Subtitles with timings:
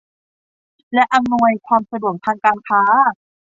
[0.93, 2.81] และการอำนวยความสะดวกทางการค้า